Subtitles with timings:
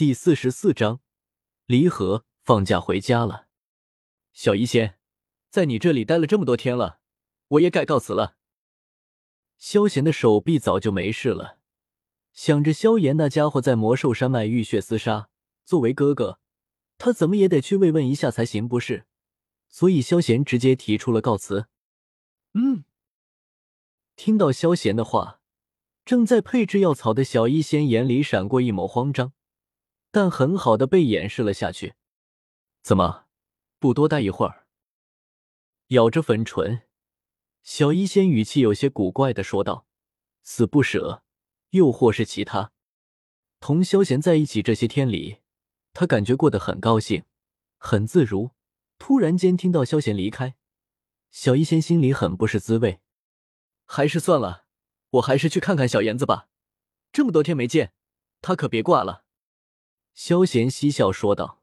[0.00, 1.02] 第四十四章，
[1.66, 2.24] 离合。
[2.42, 3.48] 放假回家了，
[4.32, 4.98] 小医仙，
[5.50, 7.00] 在你这里待了这么多天了，
[7.48, 8.38] 我也该告辞了。
[9.58, 11.58] 萧贤的手臂早就没事了，
[12.32, 15.28] 想着萧炎那家伙在魔兽山脉浴血厮杀，
[15.66, 16.40] 作为哥哥，
[16.96, 19.04] 他怎么也得去慰问一下才行，不是？
[19.68, 21.66] 所以萧贤直接提出了告辞。
[22.54, 22.84] 嗯，
[24.16, 25.42] 听到萧贤的话，
[26.06, 29.34] 正在配置药草的小医仙眼里闪过一抹慌张，
[30.10, 31.94] 但很好的被掩饰了下去。
[32.82, 33.26] 怎么，
[33.78, 34.66] 不多待一会儿？
[35.88, 36.82] 咬着粉唇，
[37.62, 39.86] 小医仙语气有些古怪的说道
[40.42, 41.22] ：“死不舍，
[41.70, 42.72] 又或是其他。
[43.60, 45.40] 同萧贤在一起这些天里，
[45.92, 47.24] 他感觉过得很高兴，
[47.76, 48.52] 很自如。
[48.98, 50.56] 突然间听到萧贤离开，
[51.30, 53.00] 小医仙心里很不是滋味。
[53.86, 54.66] 还是算了，
[55.10, 56.48] 我还是去看看小妍子吧。
[57.12, 57.92] 这么多天没见，
[58.40, 59.24] 他可别挂了。”
[60.22, 61.62] 萧贤嬉笑说道。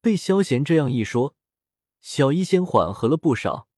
[0.00, 1.36] 被萧贤这样一说，
[2.00, 3.68] 小医仙缓和了不少。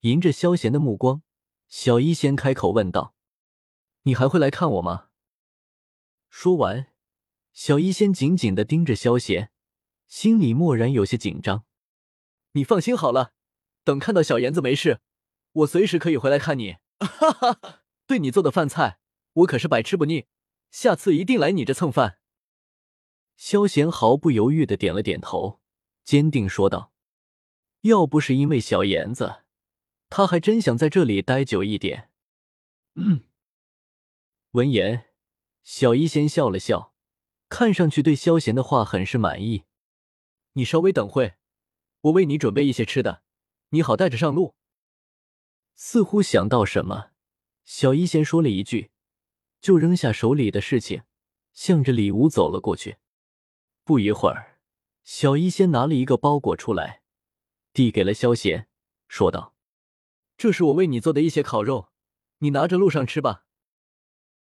[0.00, 1.22] 迎着萧贤的目光，
[1.66, 3.14] 小医仙开口问道
[4.04, 5.08] ：“你还会来看我吗？”
[6.28, 6.92] 说完，
[7.54, 9.50] 小医仙紧紧的盯着萧贤，
[10.06, 11.64] 心里蓦然有些紧张。
[12.52, 13.32] “你放心好了，
[13.82, 15.00] 等看到小妍子没事，
[15.52, 16.76] 我随时可以回来看你。
[16.98, 18.98] 哈哈哈，对你做的饭菜，
[19.32, 20.26] 我可是百吃不腻，
[20.70, 22.18] 下次一定来你这蹭饭。”
[23.40, 25.60] 萧贤毫不犹豫的点了点头。
[26.04, 26.92] 坚定说道
[27.80, 29.44] ：“要不是因为小妍子，
[30.10, 32.10] 他还真想在这里待久一点。”
[32.96, 33.22] 嗯。
[34.50, 35.06] 闻言，
[35.62, 36.92] 小医仙笑了笑，
[37.48, 39.64] 看上去对萧贤的话很是满意。
[40.52, 41.36] “你稍微等会，
[42.02, 43.22] 我为你准备一些吃的，
[43.70, 44.54] 你好带着上路。”
[45.74, 47.12] 似乎想到什么，
[47.64, 48.90] 小医仙说了一句，
[49.62, 51.04] 就扔下手里的事情，
[51.54, 52.98] 向着里屋走了过去。
[53.90, 54.60] 不一会儿。
[55.02, 57.02] 小医仙拿了一个包裹出来，
[57.72, 58.68] 递给了萧贤，
[59.08, 59.56] 说道
[60.38, 61.88] ：“这是我为你做的一些烤肉，
[62.38, 63.46] 你拿着路上吃吧。”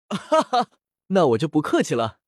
[0.10, 0.70] 哈哈，
[1.08, 2.20] 那我就不客气了。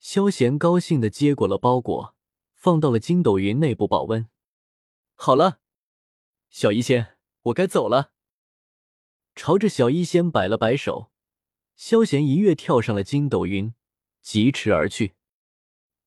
[0.00, 2.16] 萧贤高兴的接过了包裹，
[2.56, 4.28] 放到了筋斗云内部保温。
[5.14, 5.60] 好了，
[6.50, 8.10] 小医仙，我该走了。
[9.36, 11.12] 朝着小医仙摆了摆手，
[11.76, 13.72] 萧贤一跃跳上了筋斗云，
[14.20, 15.14] 疾驰而去。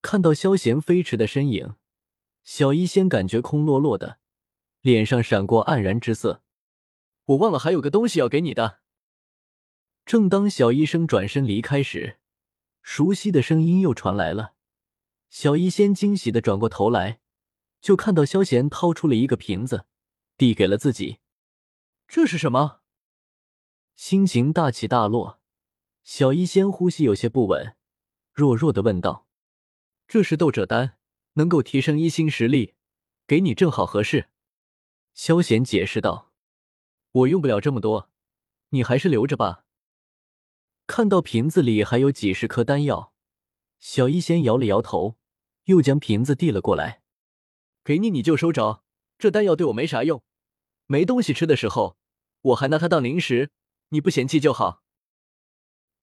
[0.06, 1.74] 看到萧贤飞驰的身影，
[2.44, 4.20] 小医仙感觉空落落的，
[4.82, 6.44] 脸上闪过黯然之色。
[7.24, 8.82] 我忘了还有个东西要给你的。
[10.06, 12.20] 正当小医生转身离开时，
[12.84, 14.54] 熟悉的声音又传来了。
[15.32, 17.20] 小医仙惊喜的转过头来，
[17.82, 19.88] 就看到萧贤掏出了一个瓶子，
[20.38, 21.18] 递给了自己。
[22.08, 22.82] 这是什么？
[23.96, 25.40] 心情大起大落，
[26.04, 27.76] 小医仙呼吸有些不稳，
[28.32, 29.25] 弱弱的问道。
[30.08, 30.98] 这是斗者丹，
[31.34, 32.76] 能够提升一星实力，
[33.26, 34.30] 给你正好合适。”
[35.14, 36.34] 萧贤解释道
[37.12, 38.10] ，“我用不了这么多，
[38.70, 39.66] 你还是留着吧。”
[40.88, 43.14] 看到瓶子里还有几十颗丹药，
[43.80, 45.18] 小医仙摇了摇头，
[45.64, 47.02] 又将瓶子递了过来
[47.84, 48.84] ，“给你你就收着，
[49.18, 50.24] 这丹药对我没啥用，
[50.86, 51.98] 没东西吃的时候，
[52.42, 53.50] 我还拿它当零食，
[53.90, 54.84] 你不嫌弃就好。”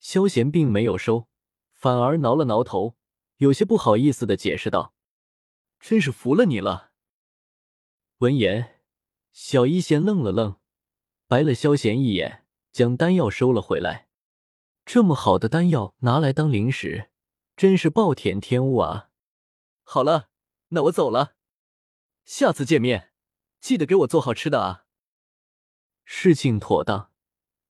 [0.01, 1.29] 萧贤并没有收，
[1.73, 2.97] 反而挠了挠头。
[3.43, 4.95] 有些不好意思的解释道
[5.81, 6.93] ：“真是服了你了。”
[8.19, 8.79] 闻言，
[9.33, 10.61] 小医仙愣了愣，
[11.27, 14.07] 白了萧贤一眼，将丹药收了回来。
[14.85, 17.11] 这么好的丹药拿来当零食，
[17.57, 19.11] 真是暴殄天物啊！
[19.83, 20.31] 好了，
[20.69, 21.35] 那我走了，
[22.25, 23.11] 下次见面
[23.59, 24.87] 记得给我做好吃的啊。
[26.05, 27.11] 事情妥当，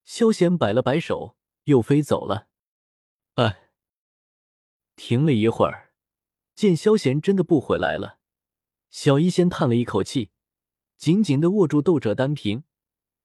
[0.04, 2.48] 萧贤摆了摆手，又飞走了。
[3.36, 3.61] 哎。
[5.04, 5.90] 停了一会儿，
[6.54, 8.20] 见萧贤真的不回来了，
[8.88, 10.30] 小医仙叹了一口气，
[10.96, 12.62] 紧紧的握住斗者丹瓶，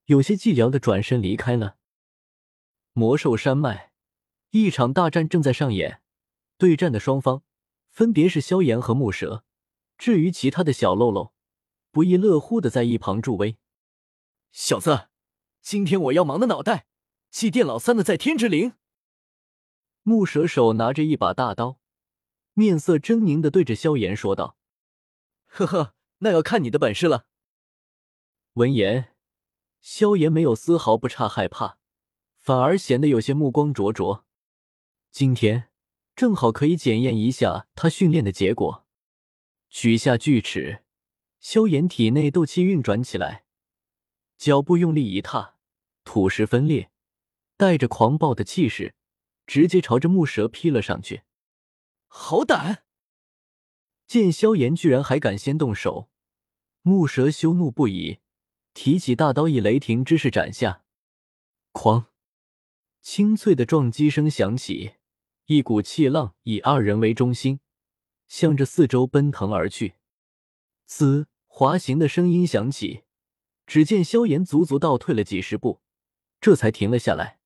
[0.06, 1.78] 有些寂寥的转身离开了。
[2.94, 3.92] 魔兽山脉，
[4.50, 6.02] 一场大战正在上演，
[6.58, 7.44] 对战的双方
[7.92, 9.46] 分别是萧炎和木蛇。
[10.00, 11.36] 至于其他的小喽啰，
[11.92, 13.60] 不亦乐乎的在一旁助威。
[14.52, 15.10] 小子，
[15.62, 16.88] 今天我要忙的脑袋，
[17.30, 18.74] 祭奠老三的在天之灵。
[20.08, 21.82] 木蛇手拿着一把大刀，
[22.54, 24.58] 面色狰狞的对着萧炎说道
[25.48, 27.28] ：“呵呵，那要看你的本事了。”
[28.56, 29.14] 闻言，
[29.82, 31.80] 萧炎没有丝毫不差害怕，
[32.40, 34.26] 反而显得有些目光灼灼。
[35.12, 35.68] 今天
[36.16, 38.86] 正好可以检验一下他训练的结果。
[39.70, 40.86] 取下锯齿，
[41.42, 43.44] 萧炎体内斗气运转起来，
[44.38, 45.56] 脚步用力一踏，
[46.06, 46.92] 土石分裂，
[47.58, 48.94] 带着狂暴的气势。
[49.48, 51.24] 直接朝着木蛇劈了上去，
[52.08, 52.84] 好胆！
[54.06, 56.10] 见萧炎居然还敢先动手，
[56.82, 58.20] 木蛇羞怒不已，
[58.74, 60.84] 提起大刀，以雷霆之势斩下。
[61.72, 62.08] 哐！
[63.02, 64.96] 清脆的撞击声响起，
[65.46, 67.62] 一股气浪以二人为中心，
[68.28, 69.96] 向着四周奔腾而去。
[70.86, 73.04] 滋，滑行的声音响起，
[73.66, 75.82] 只见萧炎足足倒退了几十步，
[76.42, 77.37] 这才停了下来，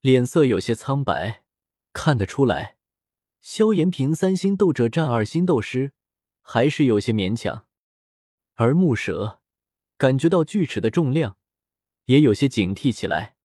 [0.00, 1.42] 脸色有些苍白，
[1.92, 2.78] 看得出来。
[3.42, 5.92] 萧炎凭三星斗者战二星斗师，
[6.40, 7.66] 还是有些勉强。
[8.54, 9.40] 而木蛇
[9.98, 11.36] 感觉到锯齿的重量，
[12.06, 13.36] 也有些警惕起来。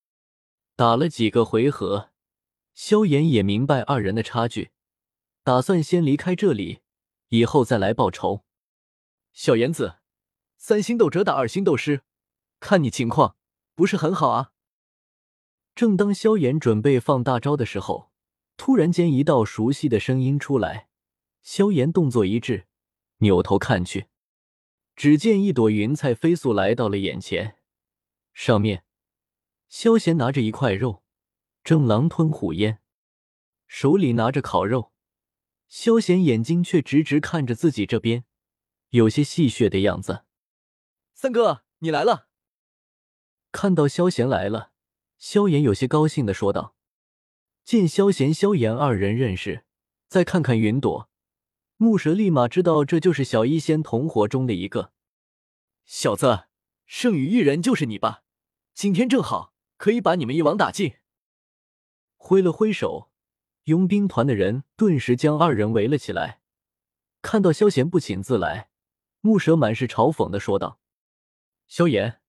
[0.77, 2.11] 打了几个回合，
[2.73, 4.71] 萧炎也明白二人的差距，
[5.43, 6.79] 打算先离开这里，
[7.29, 8.45] 以后再来报仇。
[9.33, 9.97] 小炎子，
[10.57, 12.03] 三星斗者打二星斗师，
[12.61, 13.35] 看你情况
[13.73, 14.53] 不是很好啊。
[15.75, 18.11] 正当萧炎准备放大招的时候。
[18.57, 20.87] 突然间，一道熟悉的声音出来，
[21.41, 22.67] 萧炎动作一滞，
[23.17, 24.07] 扭头看去，
[24.95, 27.57] 只见一朵云彩飞速来到了眼前，
[28.33, 28.85] 上面
[29.67, 31.03] 萧炎拿着一块肉，
[31.65, 32.79] 正狼吞虎咽，
[33.67, 34.93] 手里拿着烤肉，
[35.67, 38.23] 萧炎眼睛却直直看着自己这边，
[38.91, 40.23] 有些戏谑的样子。
[41.13, 42.29] 三哥，你来了！
[43.51, 44.71] 看到萧炎来了，
[45.17, 46.75] 萧炎有些高兴的说道。
[47.63, 49.65] 见萧贤、萧炎二人认识，
[50.07, 51.09] 再看看云朵，
[51.77, 54.91] 木蛇立马知道这就是小医仙同伙中的一个
[55.83, 56.45] 小子。
[56.85, 58.21] 剩余一人就是你吧？
[58.75, 60.97] 今天正好可以把你们一网打尽。
[62.17, 63.09] 挥了挥手，
[63.63, 66.41] 佣兵团的人顿时将二人围了起来。
[67.23, 68.69] 看到萧贤不请自来，
[69.21, 70.79] 木蛇满是嘲讽的说道
[71.65, 72.21] ：“萧炎，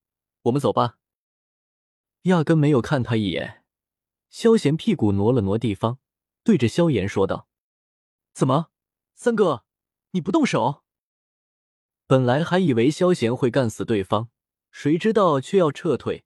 [0.45, 0.97] 我们走吧。”
[2.27, 3.65] 压根没有看他一眼。
[4.31, 5.99] 萧贤屁股挪了挪地方，
[6.43, 7.49] 对着萧炎说道
[8.35, 8.71] ：“怎么，
[9.15, 9.65] 三哥，
[10.11, 10.83] 你不动手？”
[12.07, 14.29] 本来还以为萧贤会干死对方，
[14.71, 16.25] 谁知道却要撤退。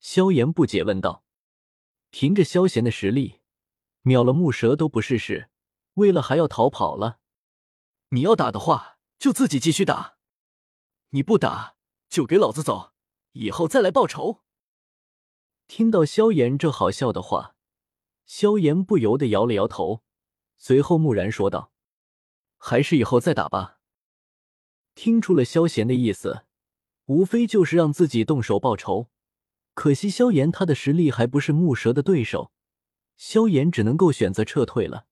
[0.00, 1.24] 萧炎不解问道
[2.10, 3.40] ：“凭着萧贤的实力，
[4.02, 5.50] 秒了木蛇都不是事，
[5.94, 7.20] 为了还要逃跑了？
[8.08, 10.16] 你要打的话，就自己继续打；
[11.10, 11.76] 你不打，
[12.08, 12.92] 就给老子走，
[13.32, 14.40] 以后再来报仇。”
[15.74, 17.56] 听到萧炎这好笑的话，
[18.26, 20.02] 萧炎不由得摇了摇头，
[20.58, 21.72] 随后木然说道
[22.60, 23.78] ：“还是以后再打吧。”
[24.94, 26.44] 听出了萧炎的意思，
[27.06, 29.08] 无非就是让自己动手报仇。
[29.72, 32.52] 可惜萧炎他的实力还不是木蛇的对手，
[33.16, 35.06] 萧炎只能够选择撤退了。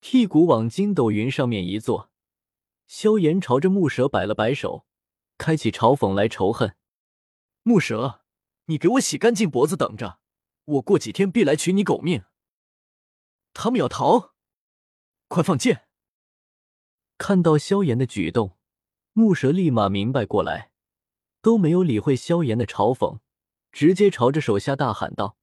[0.00, 2.10] 屁股往筋斗云上面一坐，
[2.86, 4.86] 萧炎朝着木蛇摆了摆手，
[5.36, 6.76] 开启嘲讽来仇恨
[7.62, 8.22] 木蛇。
[8.66, 10.18] 你给我洗干净脖子，等着！
[10.64, 12.24] 我过几天必来取你狗命。
[13.54, 14.34] 他们要逃，
[15.28, 15.86] 快放箭！
[17.16, 18.58] 看到萧炎的举动，
[19.12, 20.72] 木蛇立马明白过来，
[21.40, 23.20] 都没有理会萧炎的嘲讽，
[23.70, 25.38] 直接朝着手下大喊道。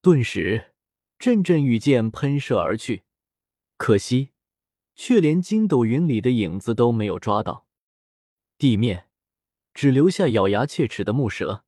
[0.00, 0.72] 顿时，
[1.18, 3.04] 阵阵雨箭喷射而去，
[3.76, 4.30] 可惜，
[4.94, 7.66] 却连筋斗云里的影子都没有抓到，
[8.56, 9.10] 地面
[9.74, 11.66] 只留下咬牙切齿的木蛇。